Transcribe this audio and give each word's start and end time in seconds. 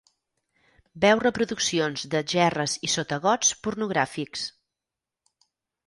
Veu 1.03 1.21
reproduccions 1.23 2.07
de 2.15 2.23
gerres 2.35 2.75
i 2.89 2.91
sotagots 2.97 3.55
pornogràfics. 3.69 4.51